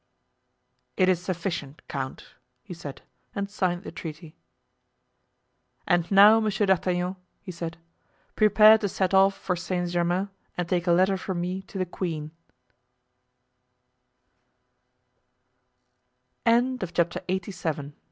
[0.97, 3.03] "It is sufficient, count," he said,
[3.35, 4.35] and signed the treaty.
[5.87, 7.77] "And now, Monsieur d'Artagnan," he said,
[8.35, 11.85] "prepare to set off for Saint Germain and take a letter from me to the